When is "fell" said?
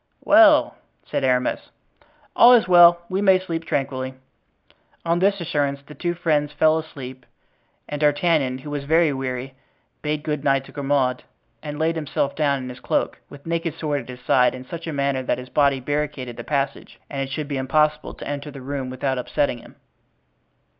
6.51-6.79